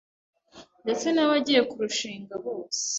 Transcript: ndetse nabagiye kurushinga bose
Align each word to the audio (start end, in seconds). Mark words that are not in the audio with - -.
ndetse 0.83 1.07
nabagiye 1.11 1.61
kurushinga 1.69 2.33
bose 2.45 2.85